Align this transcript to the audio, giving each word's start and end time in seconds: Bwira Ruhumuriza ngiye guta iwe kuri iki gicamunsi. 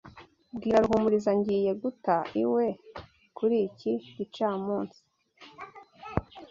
Bwira 0.55 0.83
Ruhumuriza 0.83 1.31
ngiye 1.37 1.71
guta 1.81 2.15
iwe 2.43 2.65
kuri 3.37 3.55
iki 3.67 3.91
gicamunsi. 4.17 4.99